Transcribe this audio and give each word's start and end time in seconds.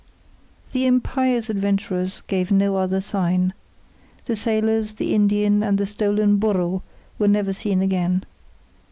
The 0.71 0.87
impious 0.87 1.47
adventurers 1.51 2.21
gave 2.21 2.51
no 2.51 2.75
other 2.77 2.99
sign. 3.01 3.53
The 4.25 4.35
sailors, 4.35 4.95
the 4.95 5.13
Indian, 5.13 5.61
and 5.61 5.77
the 5.77 5.85
stolen 5.85 6.37
burro 6.37 6.81
were 7.19 7.27
never 7.27 7.53
seen 7.53 7.83
again. 7.83 8.23